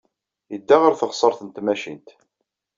Yedda 0.51 0.75
ɣer 0.77 0.93
teɣsert 0.99 1.39
n 1.43 1.49
tmacint. 1.49 2.07